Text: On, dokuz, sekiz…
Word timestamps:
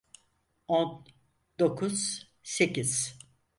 On, 0.67 1.03
dokuz, 1.59 2.27
sekiz… 2.43 3.19